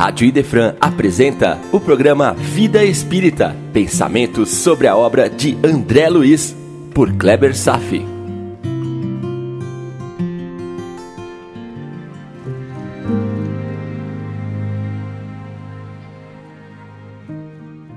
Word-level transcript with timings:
Rádio 0.00 0.26
Idefran 0.26 0.76
apresenta 0.80 1.58
o 1.70 1.78
programa 1.78 2.32
Vida 2.32 2.82
Espírita, 2.82 3.54
pensamentos 3.70 4.48
sobre 4.48 4.86
a 4.86 4.96
obra 4.96 5.28
de 5.28 5.58
André 5.62 6.08
Luiz, 6.08 6.56
por 6.94 7.12
Kleber 7.12 7.54
Safi. 7.54 8.02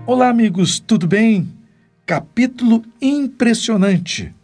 Olá, 0.06 0.28
amigos, 0.28 0.80
tudo 0.80 1.08
bem? 1.08 1.48
Capítulo 2.06 2.84
impressionante. 3.02 4.36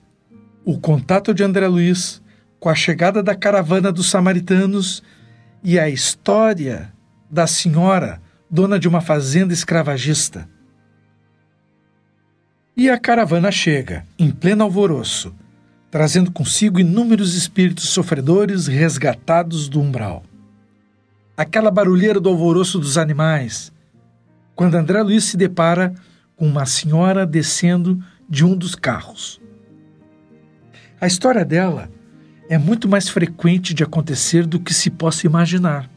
O 0.64 0.80
contato 0.80 1.34
de 1.34 1.44
André 1.44 1.68
Luiz 1.68 2.22
com 2.58 2.70
a 2.70 2.74
chegada 2.74 3.22
da 3.22 3.36
caravana 3.36 3.92
dos 3.92 4.10
samaritanos 4.10 5.04
e 5.62 5.78
a 5.78 5.90
história 5.90 6.98
da 7.30 7.46
senhora, 7.46 8.22
dona 8.50 8.80
de 8.80 8.88
uma 8.88 9.02
fazenda 9.02 9.54
escravagista. 9.54 10.50
E 12.76 12.90
a 12.90 12.98
caravana 12.98 13.52
chega, 13.52 14.06
em 14.18 14.32
pleno 14.32 14.64
alvoroço, 14.64 15.36
trazendo 15.92 16.32
consigo 16.32 16.80
inúmeros 16.80 17.36
espíritos 17.36 17.90
sofredores 17.90 18.68
resgatados 18.68 19.68
do 19.68 19.82
umbral. 19.82 20.24
Aquela 21.36 21.72
barulheira 21.72 22.20
do 22.20 22.30
alvoroço 22.30 22.80
dos 22.80 22.98
animais, 22.98 23.72
quando 24.56 24.76
André 24.76 25.02
Luiz 25.02 25.26
se 25.26 25.38
depara 25.38 25.94
com 26.36 26.48
uma 26.48 26.66
senhora 26.66 27.26
descendo 27.26 28.02
de 28.30 28.46
um 28.46 28.56
dos 28.56 28.76
carros. 28.76 29.42
A 31.02 31.08
história 31.08 31.46
dela 31.46 31.90
é 32.50 32.58
muito 32.58 32.88
mais 32.88 33.10
frequente 33.10 33.74
de 33.74 33.84
acontecer 33.84 34.46
do 34.46 34.60
que 34.60 34.74
se 34.74 34.90
possa 34.90 35.26
imaginar. 35.26 35.90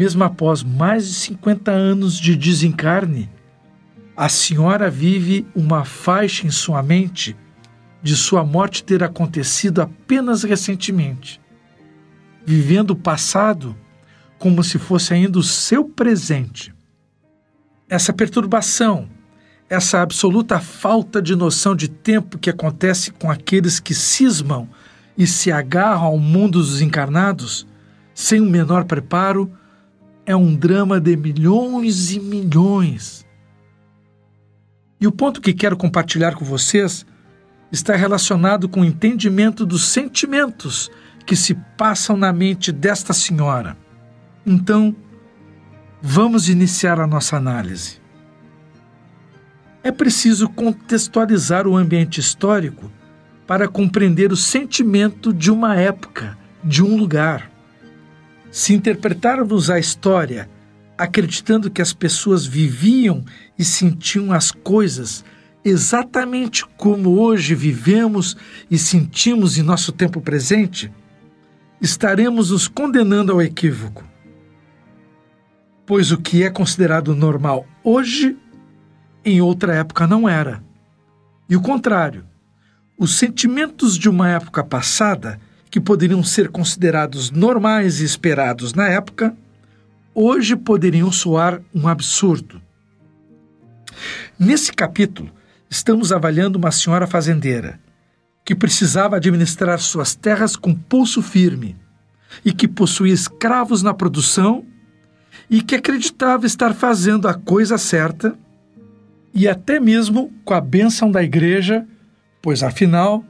Mesmo 0.00 0.24
após 0.24 0.62
mais 0.62 1.06
de 1.08 1.12
50 1.12 1.70
anos 1.70 2.18
de 2.18 2.34
desencarne, 2.34 3.28
a 4.16 4.30
senhora 4.30 4.88
vive 4.88 5.46
uma 5.54 5.84
faixa 5.84 6.46
em 6.46 6.50
sua 6.50 6.82
mente 6.82 7.36
de 8.02 8.16
sua 8.16 8.42
morte 8.42 8.82
ter 8.82 9.04
acontecido 9.04 9.82
apenas 9.82 10.42
recentemente, 10.42 11.38
vivendo 12.46 12.92
o 12.92 12.96
passado 12.96 13.76
como 14.38 14.64
se 14.64 14.78
fosse 14.78 15.12
ainda 15.12 15.38
o 15.38 15.42
seu 15.42 15.84
presente. 15.84 16.72
Essa 17.86 18.10
perturbação, 18.10 19.06
essa 19.68 20.00
absoluta 20.00 20.60
falta 20.60 21.20
de 21.20 21.36
noção 21.36 21.76
de 21.76 21.88
tempo 21.88 22.38
que 22.38 22.48
acontece 22.48 23.10
com 23.10 23.30
aqueles 23.30 23.78
que 23.78 23.94
cismam 23.94 24.66
e 25.14 25.26
se 25.26 25.52
agarram 25.52 26.04
ao 26.04 26.18
mundo 26.18 26.58
dos 26.58 26.80
encarnados, 26.80 27.66
sem 28.14 28.40
o 28.40 28.48
menor 28.48 28.86
preparo, 28.86 29.59
é 30.30 30.36
um 30.36 30.54
drama 30.54 31.00
de 31.00 31.16
milhões 31.16 32.12
e 32.12 32.20
milhões. 32.20 33.26
E 35.00 35.06
o 35.06 35.10
ponto 35.10 35.40
que 35.40 35.52
quero 35.52 35.76
compartilhar 35.76 36.36
com 36.36 36.44
vocês 36.44 37.04
está 37.72 37.96
relacionado 37.96 38.68
com 38.68 38.82
o 38.82 38.84
entendimento 38.84 39.66
dos 39.66 39.88
sentimentos 39.88 40.88
que 41.26 41.34
se 41.34 41.54
passam 41.76 42.16
na 42.16 42.32
mente 42.32 42.70
desta 42.70 43.12
senhora. 43.12 43.76
Então, 44.46 44.94
vamos 46.00 46.48
iniciar 46.48 47.00
a 47.00 47.08
nossa 47.08 47.36
análise. 47.36 48.00
É 49.82 49.90
preciso 49.90 50.48
contextualizar 50.48 51.66
o 51.66 51.76
ambiente 51.76 52.20
histórico 52.20 52.88
para 53.48 53.66
compreender 53.66 54.30
o 54.30 54.36
sentimento 54.36 55.32
de 55.32 55.50
uma 55.50 55.74
época, 55.74 56.38
de 56.62 56.84
um 56.84 56.96
lugar. 56.96 57.50
Se 58.50 58.74
interpretarmos 58.74 59.70
a 59.70 59.78
história 59.78 60.50
acreditando 60.98 61.70
que 61.70 61.80
as 61.80 61.92
pessoas 61.92 62.44
viviam 62.44 63.24
e 63.58 63.64
sentiam 63.64 64.32
as 64.32 64.50
coisas 64.50 65.24
exatamente 65.64 66.66
como 66.76 67.20
hoje 67.20 67.54
vivemos 67.54 68.36
e 68.70 68.78
sentimos 68.78 69.56
em 69.56 69.62
nosso 69.62 69.92
tempo 69.92 70.20
presente, 70.20 70.92
estaremos 71.80 72.50
nos 72.50 72.66
condenando 72.66 73.32
ao 73.32 73.42
equívoco. 73.42 74.04
Pois 75.86 76.12
o 76.12 76.18
que 76.18 76.42
é 76.42 76.50
considerado 76.50 77.14
normal 77.14 77.66
hoje, 77.84 78.36
em 79.24 79.40
outra 79.40 79.74
época 79.74 80.06
não 80.06 80.28
era. 80.28 80.62
E 81.48 81.56
o 81.56 81.60
contrário, 81.60 82.24
os 82.98 83.14
sentimentos 83.14 83.96
de 83.96 84.08
uma 84.08 84.28
época 84.28 84.62
passada 84.62 85.40
que 85.70 85.80
poderiam 85.80 86.22
ser 86.24 86.48
considerados 86.48 87.30
normais 87.30 88.00
e 88.00 88.04
esperados 88.04 88.74
na 88.74 88.88
época, 88.88 89.36
hoje 90.14 90.56
poderiam 90.56 91.12
soar 91.12 91.62
um 91.72 91.86
absurdo. 91.86 92.60
Nesse 94.38 94.72
capítulo, 94.72 95.30
estamos 95.70 96.12
avaliando 96.12 96.58
uma 96.58 96.72
senhora 96.72 97.06
fazendeira 97.06 97.78
que 98.44 98.54
precisava 98.54 99.16
administrar 99.16 99.78
suas 99.78 100.14
terras 100.14 100.56
com 100.56 100.74
pulso 100.74 101.22
firme 101.22 101.76
e 102.44 102.52
que 102.52 102.66
possuía 102.66 103.14
escravos 103.14 103.82
na 103.82 103.94
produção 103.94 104.64
e 105.48 105.62
que 105.62 105.76
acreditava 105.76 106.46
estar 106.46 106.74
fazendo 106.74 107.28
a 107.28 107.34
coisa 107.34 107.78
certa 107.78 108.36
e 109.32 109.46
até 109.46 109.78
mesmo 109.78 110.32
com 110.44 110.54
a 110.54 110.60
bênção 110.60 111.10
da 111.10 111.22
igreja, 111.22 111.86
pois 112.42 112.62
afinal 112.64 113.24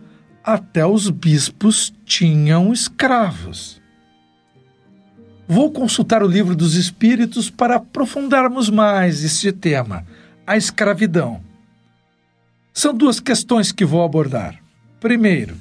até 0.45 0.87
os 0.87 1.11
bispos 1.11 1.93
tinham 2.05 2.73
escravos. 2.73 3.81
Vou 5.47 5.71
consultar 5.73 6.23
o 6.23 6.29
livro 6.29 6.55
dos 6.55 6.75
Espíritos 6.75 7.51
para 7.51 7.77
aprofundarmos 7.77 8.71
mais 8.71 9.25
este 9.25 9.53
tema, 9.53 10.07
a 10.47 10.57
escravidão. 10.57 11.43
São 12.73 12.95
duas 12.95 13.19
questões 13.19 13.73
que 13.73 13.85
vou 13.85 14.05
abordar. 14.05 14.63
Primeiro, 15.01 15.57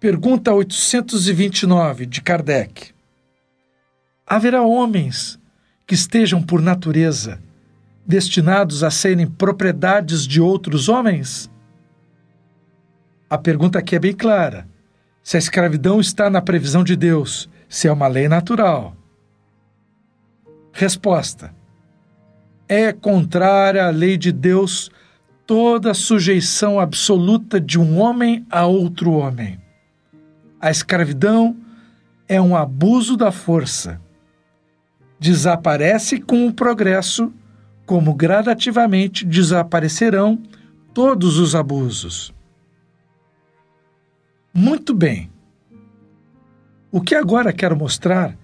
pergunta 0.00 0.52
829 0.52 2.06
de 2.06 2.22
Kardec: 2.22 2.94
Haverá 4.26 4.62
homens 4.62 5.38
que 5.86 5.94
estejam 5.94 6.42
por 6.42 6.62
natureza 6.62 7.42
destinados 8.06 8.82
a 8.82 8.90
serem 8.90 9.26
propriedades 9.26 10.26
de 10.26 10.40
outros 10.40 10.88
homens? 10.88 11.50
A 13.34 13.38
pergunta 13.38 13.80
aqui 13.80 13.96
é 13.96 13.98
bem 13.98 14.12
clara: 14.12 14.64
se 15.20 15.36
a 15.36 15.40
escravidão 15.40 16.00
está 16.00 16.30
na 16.30 16.40
previsão 16.40 16.84
de 16.84 16.94
Deus, 16.94 17.50
se 17.68 17.88
é 17.88 17.92
uma 17.92 18.06
lei 18.06 18.28
natural. 18.28 18.96
Resposta: 20.72 21.52
é 22.68 22.92
contrária 22.92 23.84
à 23.84 23.90
lei 23.90 24.16
de 24.16 24.30
Deus 24.30 24.88
toda 25.44 25.94
sujeição 25.94 26.78
absoluta 26.78 27.60
de 27.60 27.76
um 27.76 27.98
homem 27.98 28.46
a 28.48 28.66
outro 28.66 29.10
homem. 29.10 29.60
A 30.60 30.70
escravidão 30.70 31.56
é 32.28 32.40
um 32.40 32.54
abuso 32.54 33.16
da 33.16 33.32
força. 33.32 34.00
Desaparece 35.18 36.20
com 36.20 36.46
o 36.46 36.54
progresso, 36.54 37.32
como 37.84 38.14
gradativamente 38.14 39.24
desaparecerão 39.24 40.40
todos 40.94 41.36
os 41.36 41.56
abusos. 41.56 42.33
Muito 44.56 44.94
bem. 44.94 45.28
O 46.92 47.00
que 47.00 47.16
agora 47.16 47.52
quero 47.52 47.76
mostrar 47.76 48.38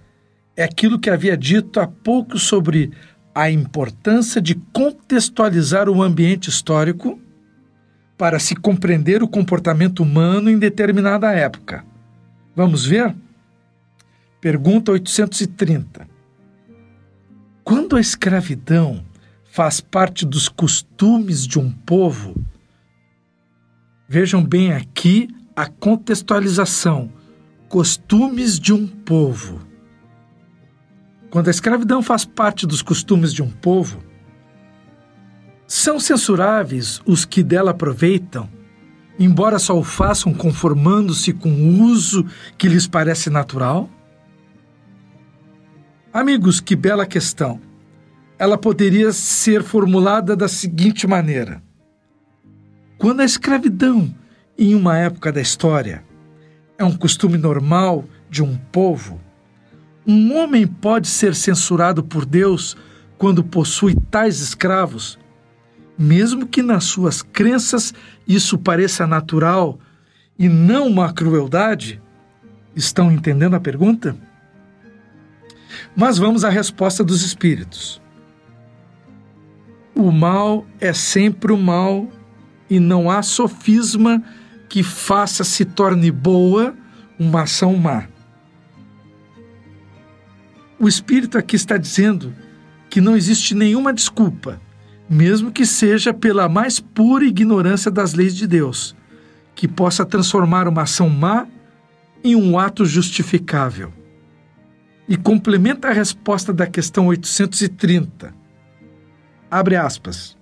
é 0.57 0.63
aquilo 0.63 0.99
que 0.99 1.09
havia 1.09 1.37
dito 1.37 1.79
há 1.79 1.87
pouco 1.87 2.37
sobre 2.37 2.91
a 3.33 3.49
importância 3.49 4.41
de 4.41 4.55
contextualizar 4.73 5.87
o 5.87 6.03
ambiente 6.03 6.49
histórico 6.49 7.17
para 8.17 8.39
se 8.39 8.57
compreender 8.57 9.23
o 9.23 9.27
comportamento 9.27 10.03
humano 10.03 10.49
em 10.49 10.59
determinada 10.59 11.31
época. 11.31 11.85
Vamos 12.53 12.85
ver? 12.85 13.15
Pergunta 14.41 14.91
830. 14.91 16.09
Quando 17.63 17.95
a 17.95 18.01
escravidão 18.01 19.05
faz 19.45 19.79
parte 19.79 20.25
dos 20.25 20.49
costumes 20.49 21.47
de 21.47 21.57
um 21.57 21.71
povo, 21.71 22.35
vejam 24.09 24.43
bem 24.43 24.73
aqui 24.73 25.29
a 25.55 25.65
contextualização, 25.65 27.11
costumes 27.67 28.59
de 28.59 28.73
um 28.73 28.87
povo. 28.87 29.59
Quando 31.29 31.47
a 31.47 31.51
escravidão 31.51 32.01
faz 32.01 32.25
parte 32.25 32.67
dos 32.67 32.81
costumes 32.81 33.33
de 33.33 33.41
um 33.41 33.49
povo, 33.49 34.03
são 35.67 35.99
censuráveis 35.99 37.01
os 37.05 37.23
que 37.23 37.41
dela 37.41 37.71
aproveitam, 37.71 38.49
embora 39.17 39.57
só 39.57 39.77
o 39.77 39.83
façam 39.83 40.33
conformando-se 40.33 41.31
com 41.31 41.49
o 41.49 41.83
uso 41.83 42.25
que 42.57 42.67
lhes 42.67 42.87
parece 42.87 43.29
natural? 43.29 43.89
Amigos, 46.13 46.59
que 46.59 46.75
bela 46.75 47.05
questão! 47.05 47.61
Ela 48.37 48.57
poderia 48.57 49.13
ser 49.13 49.63
formulada 49.63 50.35
da 50.35 50.47
seguinte 50.47 51.07
maneira: 51.07 51.63
quando 52.97 53.21
a 53.21 53.25
escravidão 53.25 54.13
em 54.61 54.75
uma 54.75 54.95
época 54.95 55.31
da 55.31 55.41
história. 55.41 56.03
É 56.77 56.83
um 56.83 56.95
costume 56.95 57.35
normal 57.35 58.05
de 58.29 58.43
um 58.43 58.55
povo. 58.55 59.19
Um 60.05 60.37
homem 60.37 60.67
pode 60.67 61.07
ser 61.07 61.33
censurado 61.33 62.03
por 62.03 62.27
Deus 62.27 62.77
quando 63.17 63.43
possui 63.43 63.95
tais 64.11 64.39
escravos, 64.39 65.17
mesmo 65.97 66.45
que 66.45 66.61
nas 66.61 66.83
suas 66.83 67.23
crenças 67.23 67.91
isso 68.27 68.55
pareça 68.55 69.07
natural 69.07 69.79
e 70.37 70.47
não 70.47 70.87
uma 70.87 71.11
crueldade? 71.11 71.99
Estão 72.75 73.11
entendendo 73.11 73.55
a 73.55 73.59
pergunta? 73.59 74.15
Mas 75.95 76.19
vamos 76.19 76.45
à 76.45 76.49
resposta 76.49 77.03
dos 77.03 77.23
espíritos. 77.23 77.99
O 79.95 80.11
mal 80.11 80.67
é 80.79 80.93
sempre 80.93 81.51
o 81.51 81.57
mal 81.57 82.07
e 82.69 82.79
não 82.79 83.09
há 83.09 83.23
sofisma 83.23 84.23
que 84.71 84.83
faça 84.83 85.43
se 85.43 85.65
torne 85.65 86.09
boa 86.09 86.73
uma 87.19 87.41
ação 87.41 87.75
má. 87.75 88.05
O 90.79 90.87
espírito 90.87 91.37
aqui 91.37 91.57
está 91.57 91.75
dizendo 91.75 92.33
que 92.89 93.01
não 93.01 93.17
existe 93.17 93.53
nenhuma 93.53 93.91
desculpa, 93.91 94.61
mesmo 95.09 95.51
que 95.51 95.65
seja 95.65 96.13
pela 96.13 96.47
mais 96.47 96.79
pura 96.79 97.25
ignorância 97.25 97.91
das 97.91 98.13
leis 98.13 98.33
de 98.33 98.47
Deus, 98.47 98.95
que 99.53 99.67
possa 99.67 100.05
transformar 100.05 100.69
uma 100.69 100.83
ação 100.83 101.09
má 101.09 101.45
em 102.23 102.33
um 102.33 102.57
ato 102.57 102.85
justificável. 102.85 103.91
E 105.05 105.17
complementa 105.17 105.89
a 105.89 105.93
resposta 105.93 106.53
da 106.53 106.65
questão 106.65 107.07
830. 107.07 108.33
Abre 109.51 109.75
aspas. 109.75 110.37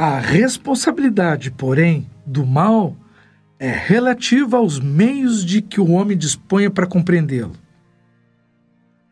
A 0.00 0.20
responsabilidade, 0.20 1.50
porém, 1.50 2.08
do 2.24 2.46
mal 2.46 2.96
é 3.58 3.68
relativa 3.68 4.56
aos 4.56 4.78
meios 4.78 5.44
de 5.44 5.60
que 5.60 5.80
o 5.80 5.90
homem 5.90 6.16
disponha 6.16 6.70
para 6.70 6.86
compreendê-lo. 6.86 7.56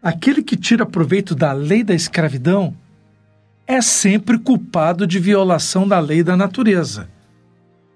Aquele 0.01 0.45
que 0.45 0.57
tira 0.57 0.87
proveito 0.87 1.35
da 1.35 1.53
lei 1.53 1.83
da 1.83 1.93
escravidão 1.93 2.73
é 3.67 3.83
sempre 3.83 4.39
culpado 4.39 5.09
de 5.09 5.19
violação 5.19 5.89
da 5.89 5.99
lei 5.99 6.23
da 6.23 6.37
natureza. 6.37 7.11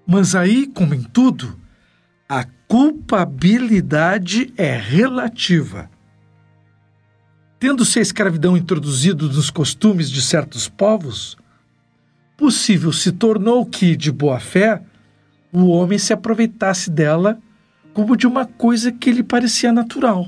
Mas 0.05 0.35
aí, 0.35 0.67
como 0.67 0.93
em 0.93 1.01
tudo, 1.01 1.57
a 2.27 2.45
culpabilidade 2.67 4.53
é 4.57 4.75
relativa. 4.75 5.89
Tendo-se 7.57 7.99
a 7.99 8.01
escravidão 8.01 8.57
introduzido 8.57 9.29
nos 9.31 9.49
costumes 9.49 10.11
de 10.11 10.21
certos 10.21 10.67
povos, 10.67 11.37
possível 12.41 12.91
se 12.91 13.11
tornou 13.11 13.63
que, 13.63 13.95
de 13.95 14.11
boa 14.11 14.39
fé, 14.39 14.81
o 15.53 15.67
homem 15.67 15.99
se 15.99 16.11
aproveitasse 16.11 16.89
dela 16.89 17.37
como 17.93 18.17
de 18.17 18.25
uma 18.25 18.47
coisa 18.47 18.91
que 18.91 19.11
lhe 19.11 19.21
parecia 19.21 19.71
natural. 19.71 20.27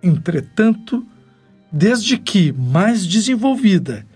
Entretanto, 0.00 1.04
desde 1.72 2.16
que 2.16 2.52
mais 2.52 3.04
desenvolvida 3.04 4.06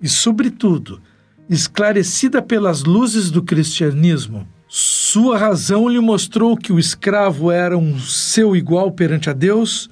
e, 0.00 0.08
sobretudo, 0.08 1.02
esclarecida 1.48 2.40
pelas 2.40 2.84
luzes 2.84 3.28
do 3.28 3.42
cristianismo, 3.42 4.46
sua 4.68 5.36
razão 5.36 5.88
lhe 5.88 5.98
mostrou 5.98 6.56
que 6.56 6.72
o 6.72 6.78
escravo 6.78 7.50
era 7.50 7.76
um 7.76 7.98
seu 7.98 8.54
igual 8.54 8.92
perante 8.92 9.28
a 9.28 9.32
Deus, 9.32 9.90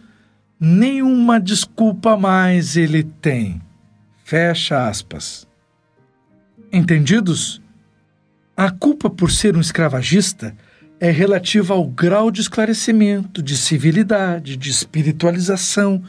nenhuma 0.60 1.40
desculpa 1.40 2.16
mais 2.16 2.76
ele 2.76 3.02
tem. 3.02 3.60
Fecha 4.22 4.86
aspas. 4.86 5.47
Entendidos? 6.70 7.62
A 8.54 8.70
culpa 8.70 9.08
por 9.08 9.30
ser 9.30 9.56
um 9.56 9.60
escravagista 9.60 10.54
é 11.00 11.10
relativa 11.10 11.72
ao 11.72 11.86
grau 11.86 12.30
de 12.30 12.42
esclarecimento, 12.42 13.42
de 13.42 13.56
civilidade, 13.56 14.56
de 14.56 14.68
espiritualização 14.68 16.02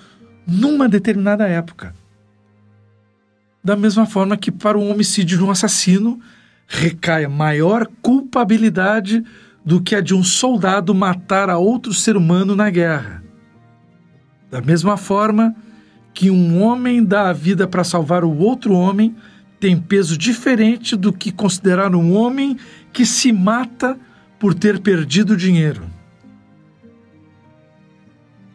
numa 0.45 0.89
determinada 0.89 1.47
época. 1.47 1.93
Da 3.63 3.75
mesma 3.75 4.05
forma 4.05 4.35
que 4.35 4.51
para 4.51 4.77
o 4.77 4.89
homicídio 4.89 5.37
de 5.37 5.43
um 5.43 5.51
assassino 5.51 6.19
recai 6.67 7.25
maior 7.27 7.87
culpabilidade 8.01 9.23
do 9.63 9.81
que 9.81 9.95
a 9.95 10.01
de 10.01 10.13
um 10.13 10.23
soldado 10.23 10.93
matar 10.93 11.49
a 11.49 11.57
outro 11.57 11.93
ser 11.93 12.17
humano 12.17 12.55
na 12.55 12.69
guerra. 12.69 13.23
Da 14.51 14.61
mesma 14.61 14.97
forma 14.97 15.55
que 16.13 16.29
um 16.29 16.61
homem 16.61 17.03
dá 17.03 17.29
a 17.29 17.33
vida 17.33 17.67
para 17.67 17.83
salvar 17.83 18.25
o 18.25 18.37
outro 18.37 18.73
homem 18.73 19.15
tem 19.59 19.79
peso 19.79 20.17
diferente 20.17 20.95
do 20.95 21.11
que 21.11 21.31
considerar 21.31 21.93
um 21.93 22.15
homem 22.15 22.57
que 22.93 23.05
se 23.05 23.31
mata 23.31 23.97
por 24.39 24.53
ter 24.53 24.79
perdido 24.79 25.35
dinheiro. 25.35 25.83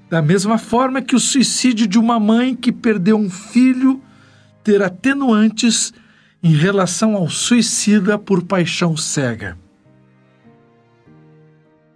Da 0.09 0.23
mesma 0.23 0.59
forma 0.59 1.03
que 1.03 1.15
o 1.15 1.21
suicídio 1.21 1.87
de 1.87 1.99
uma 1.99 2.19
mãe 2.19 2.55
que 2.55 2.73
perdeu 2.73 3.17
um 3.17 3.29
filho 3.29 4.01
ter 4.63 4.83
atenuantes 4.83 5.93
em 6.43 6.55
relação 6.55 7.17
ao 7.17 7.29
suicida 7.29 8.19
por 8.19 8.43
paixão 8.43 8.97
cega. 8.97 9.59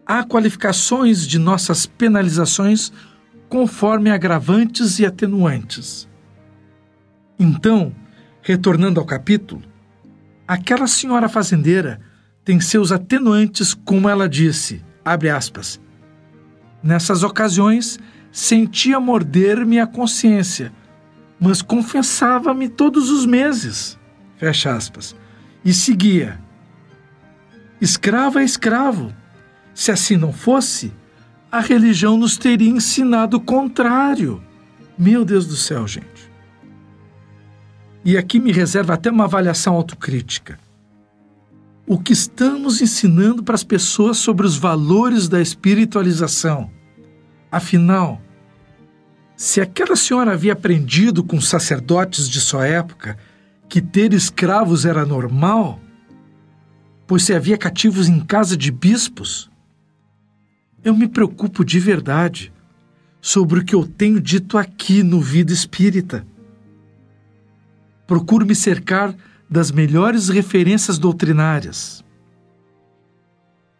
Há 0.06 0.24
qualificações 0.24 1.26
de 1.26 1.38
nossas 1.38 1.86
penalizações 1.86 2.92
conforme 3.48 4.10
agravantes 4.10 4.98
e 4.98 5.06
atenuantes. 5.06 6.08
Então, 7.38 7.94
retornando 8.48 8.98
ao 8.98 9.04
capítulo, 9.04 9.60
aquela 10.46 10.86
senhora 10.86 11.28
fazendeira 11.28 12.00
tem 12.42 12.58
seus 12.58 12.90
atenuantes, 12.90 13.74
como 13.74 14.08
ela 14.08 14.26
disse, 14.26 14.82
abre 15.04 15.28
aspas. 15.28 15.78
Nessas 16.82 17.22
ocasiões, 17.22 17.98
sentia 18.32 18.98
morder-me 18.98 19.78
a 19.78 19.86
consciência, 19.86 20.72
mas 21.38 21.60
confessava-me 21.60 22.70
todos 22.70 23.10
os 23.10 23.26
meses, 23.26 23.98
fecha 24.38 24.74
aspas, 24.74 25.14
e 25.62 25.74
seguia. 25.74 26.40
Escravo 27.82 28.38
é 28.38 28.44
escravo. 28.44 29.14
Se 29.74 29.92
assim 29.92 30.16
não 30.16 30.32
fosse, 30.32 30.90
a 31.52 31.60
religião 31.60 32.16
nos 32.16 32.38
teria 32.38 32.70
ensinado 32.70 33.36
o 33.36 33.40
contrário. 33.40 34.42
Meu 34.96 35.22
Deus 35.22 35.46
do 35.46 35.54
céu, 35.54 35.86
gente. 35.86 36.27
E 38.04 38.16
aqui 38.16 38.38
me 38.38 38.52
reserva 38.52 38.94
até 38.94 39.10
uma 39.10 39.24
avaliação 39.24 39.74
autocrítica 39.74 40.58
o 41.88 41.98
que 41.98 42.12
estamos 42.12 42.82
ensinando 42.82 43.42
para 43.42 43.54
as 43.54 43.64
pessoas 43.64 44.18
sobre 44.18 44.46
os 44.46 44.58
valores 44.58 45.26
da 45.26 45.40
espiritualização. 45.40 46.70
Afinal, 47.50 48.20
se 49.34 49.58
aquela 49.58 49.96
senhora 49.96 50.32
havia 50.32 50.52
aprendido 50.52 51.24
com 51.24 51.40
sacerdotes 51.40 52.28
de 52.28 52.42
sua 52.42 52.66
época 52.66 53.16
que 53.70 53.80
ter 53.80 54.12
escravos 54.12 54.84
era 54.84 55.06
normal, 55.06 55.80
pois 57.06 57.22
se 57.22 57.32
havia 57.32 57.56
cativos 57.56 58.06
em 58.06 58.20
casa 58.20 58.54
de 58.54 58.70
bispos, 58.70 59.50
eu 60.84 60.94
me 60.94 61.08
preocupo 61.08 61.64
de 61.64 61.80
verdade 61.80 62.52
sobre 63.18 63.60
o 63.60 63.64
que 63.64 63.74
eu 63.74 63.86
tenho 63.86 64.20
dito 64.20 64.58
aqui 64.58 65.02
no 65.02 65.22
Vida 65.22 65.54
Espírita. 65.54 66.26
Procuro 68.08 68.46
me 68.46 68.54
cercar 68.54 69.14
das 69.50 69.70
melhores 69.70 70.30
referências 70.30 70.98
doutrinárias. 70.98 72.02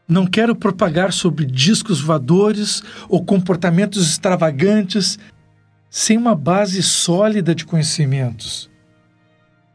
Não 0.07 0.27
quero 0.27 0.55
propagar 0.55 1.15
sobre 1.15 1.47
discos 1.47 2.03
voadores 2.03 2.83
ou 3.09 3.25
comportamentos 3.25 4.07
extravagantes 4.07 5.19
sem 5.89 6.19
uma 6.19 6.35
base 6.35 6.83
sólida 6.83 7.55
de 7.55 7.65
conhecimentos, 7.65 8.71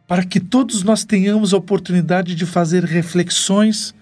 para 0.07 0.23
que 0.23 0.39
todos 0.39 0.83
nós 0.83 1.03
tenhamos 1.03 1.51
a 1.51 1.57
oportunidade 1.57 2.35
de 2.35 2.45
fazer 2.45 2.83
reflexões 2.83 3.95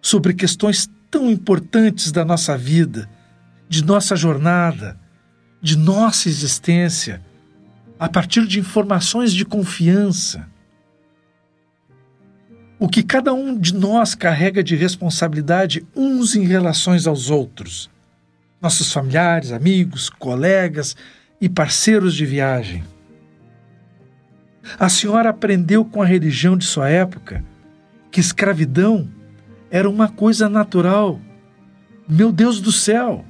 sobre 0.00 0.34
questões 0.34 0.88
tão 1.10 1.28
importantes 1.28 2.12
da 2.12 2.24
nossa 2.24 2.56
vida, 2.56 3.10
de 3.68 3.84
nossa 3.84 4.14
jornada, 4.14 4.96
de 5.60 5.76
nossa 5.76 6.28
existência, 6.28 7.20
a 8.00 8.08
partir 8.08 8.46
de 8.48 8.58
informações 8.58 9.32
de 9.32 9.44
confiança 9.44 10.48
o 12.80 12.88
que 12.88 13.02
cada 13.02 13.34
um 13.34 13.56
de 13.58 13.74
nós 13.74 14.14
carrega 14.14 14.64
de 14.64 14.74
responsabilidade 14.74 15.86
uns 15.94 16.34
em 16.34 16.44
relações 16.44 17.06
aos 17.06 17.28
outros, 17.28 17.90
nossos 18.58 18.90
familiares, 18.90 19.52
amigos, 19.52 20.08
colegas 20.08 20.96
e 21.38 21.46
parceiros 21.46 22.14
de 22.14 22.24
viagem. 22.24 22.82
A 24.78 24.88
senhora 24.88 25.28
aprendeu 25.28 25.84
com 25.84 26.00
a 26.00 26.06
religião 26.06 26.56
de 26.56 26.64
sua 26.64 26.88
época 26.88 27.44
que 28.10 28.18
escravidão 28.18 29.06
era 29.70 29.88
uma 29.88 30.08
coisa 30.08 30.48
natural. 30.48 31.20
Meu 32.08 32.32
Deus 32.32 32.62
do 32.62 32.72
céu! 32.72 33.26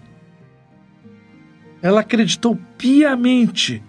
Ela 1.83 2.03
acreditou 2.03 2.57
piamente 2.79 3.83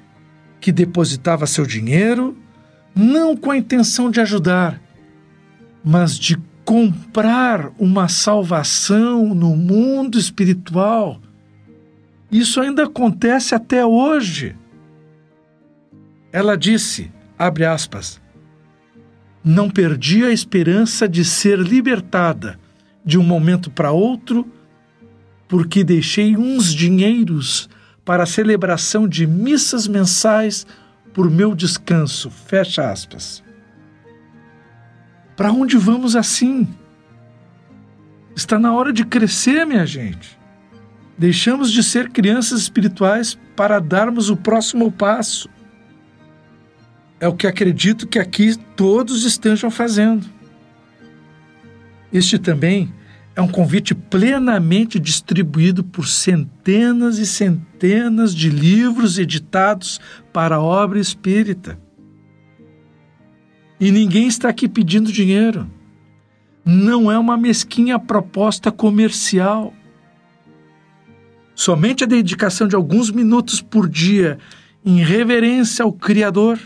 que 0.62 0.72
depositava 0.72 1.48
seu 1.48 1.65
dinheiro 1.65 2.38
não 2.96 3.36
com 3.36 3.51
a 3.51 3.58
intenção 3.58 4.12
de 4.12 4.22
ajudar, 4.22 4.80
mas 5.84 6.18
de 6.18 6.38
comprar 6.63 7.72
uma 7.80 8.08
salvação 8.08 9.34
no 9.34 9.56
mundo 9.56 10.18
espiritual 10.20 11.20
Isso 12.32 12.62
ainda 12.62 12.84
acontece 12.86 13.53
até 13.53 13.86
hoje. 13.86 14.56
Ela 16.32 16.56
disse, 16.56 17.12
abre 17.38 17.65
aspas, 17.65 18.22
não 19.44 19.70
perdi 19.70 20.24
a 20.24 20.32
esperança 20.32 21.10
de 21.10 21.25
ser 21.25 21.60
libertada 21.60 22.58
de 23.03 23.18
um 23.18 23.24
momento 23.24 23.70
para 23.70 23.91
outro, 23.91 24.48
porque 25.46 25.84
deixei 25.84 26.38
uns 26.38 26.74
dinheiros 26.74 27.68
para 28.03 28.24
a 28.24 28.27
celebração 28.27 29.08
de 29.08 29.27
missas 29.27 29.88
mensais 29.88 30.65
por 31.13 31.29
meu 31.29 31.53
descanso. 31.53 32.29
Fecha 32.29 32.89
aspas. 32.89 33.43
Para 35.36 35.51
onde 35.51 35.77
vamos 35.77 36.15
assim? 36.15 36.67
Está 38.36 38.58
na 38.58 38.74
hora 38.74 38.93
de 38.93 39.05
crescer, 39.05 39.65
minha 39.65 39.86
gente. 39.86 40.39
Deixamos 41.17 41.72
de 41.72 41.84
ser 41.84 42.10
crianças 42.10 42.62
espirituais 42.62 43.38
para 43.55 43.79
darmos 43.79 44.29
o 44.29 44.38
próximo 44.38 44.91
passo. 44.91 45.50
É 47.20 47.27
o 47.27 47.36
que 47.36 47.46
acredito 47.46 48.08
que 48.08 48.17
aqui 48.17 48.55
todos 48.75 49.24
estejam 49.25 49.70
fazendo. 49.70 50.25
Este 52.12 52.39
também 52.39 52.91
é 53.41 53.43
um 53.43 53.48
convite 53.48 53.95
plenamente 53.95 55.00
distribuído 55.00 55.83
por 55.83 56.07
centenas 56.07 57.17
e 57.17 57.25
centenas 57.25 58.36
de 58.36 58.51
livros 58.51 59.17
editados 59.17 60.00
para 60.31 60.57
a 60.57 60.62
obra 60.62 61.00
espírita. 61.00 61.79
E 63.79 63.91
ninguém 63.91 64.27
está 64.27 64.48
aqui 64.48 64.69
pedindo 64.69 65.12
dinheiro. 65.12 65.67
Não 66.63 67.12
é 67.12 67.17
uma 67.17 67.36
mesquinha 67.36 67.98
proposta 67.98 68.71
comercial. 68.71 69.74
Somente 71.55 72.03
a 72.03 72.07
dedicação 72.07 72.67
de 72.67 72.75
alguns 72.75 73.10
minutos 73.10 73.60
por 73.60 73.89
dia 73.89 74.38
em 74.86 74.98
reverência 75.03 75.83
ao 75.83 75.91
Criador 75.91 76.60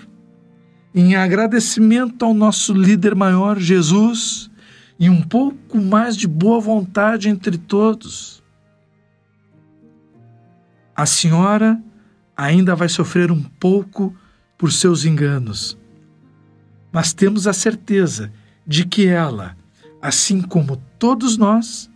em 0.94 1.15
agradecimento 1.15 2.25
ao 2.25 2.34
nosso 2.34 2.74
líder 2.74 3.15
maior, 3.15 3.58
Jesus, 3.60 4.50
e 5.00 5.10
um 5.10 5.22
pouco 5.22 5.80
mais 5.80 6.16
de 6.16 6.28
boa 6.28 6.60
vontade 6.60 7.30
entre 7.30 7.58
todos. 7.58 8.44
A 10.96 11.06
senhora 11.06 11.82
ainda 12.36 12.75
vai 12.75 12.88
sofrer 12.88 13.32
um 13.32 13.44
pouco 13.44 14.16
por 14.58 14.72
seus 14.72 15.04
enganos, 15.04 15.78
mas 16.92 17.14
temos 17.14 17.48
a 17.48 17.54
certeza 17.54 18.32
de 18.66 18.86
que 18.86 19.08
ela, 19.08 19.58
assim 20.02 20.42
como 20.42 20.78
todos 20.98 21.38
nós, 21.38 21.90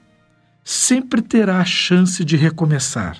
sempre 0.64 1.22
terá 1.22 1.60
a 1.60 1.66
chance 1.66 2.24
de 2.24 2.36
recomeçar. 2.36 3.18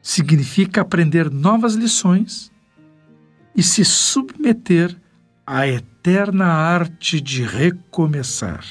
Significa 0.00 0.80
aprender 0.80 1.30
novas 1.30 1.74
lições 1.74 2.50
e 3.54 3.62
se 3.62 3.84
submeter 3.84 4.96
à 5.46 5.66
eterna 6.02 6.46
arte 6.46 7.20
de 7.20 7.44
recomeçar. 7.44 8.64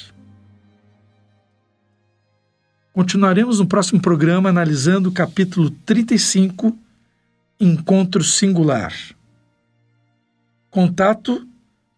Continuaremos 2.92 3.60
no 3.60 3.66
próximo 3.66 4.02
programa 4.02 4.50
analisando 4.50 5.08
o 5.08 5.14
capítulo 5.14 5.70
35, 5.70 6.78
Encontro 7.58 8.22
Singular. 8.22 8.94
Contato 10.70 11.48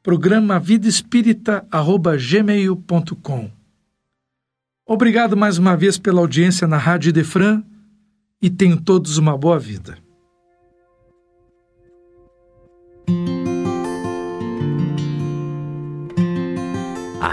programa 0.04 0.60
vidaespírita@gmail.com. 0.60 3.52
Obrigado 4.86 5.36
mais 5.36 5.58
uma 5.58 5.75
vez 5.75 5.98
pela 5.98 6.22
audiência 6.22 6.68
na 6.68 6.78
Rádio 6.78 7.12
Defran 7.12 7.63
e 8.40 8.52
tenham 8.52 8.78
todos 8.78 9.18
uma 9.18 9.36
boa 9.36 9.58
vida. 9.58 9.98